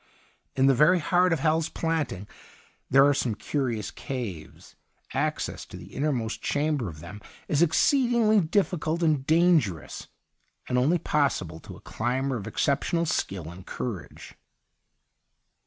[0.55, 2.27] In the very heart of Hal's Planting
[2.89, 4.75] there are some curious caves:
[5.13, 10.07] access to the innermost chamber of them is exceedingly difficult and dangerous,
[10.67, 14.33] and only possible to a climber of exceptional skill and courage.